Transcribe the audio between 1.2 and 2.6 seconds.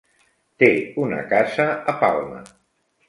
casa a Palma.